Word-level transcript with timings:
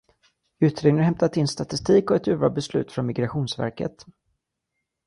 Utredningen 0.59 0.97
har 0.99 1.05
hämtat 1.05 1.37
in 1.37 1.47
statistik 1.47 2.09
och 2.11 2.15
ett 2.15 2.27
urval 2.27 2.45
av 2.49 2.53
beslut 2.55 2.91
från 2.91 3.05
Migrationsverket. 3.05 4.05